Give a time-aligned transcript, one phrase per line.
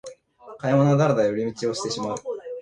[0.57, 2.15] 買い物はダラダラ寄り道してしまう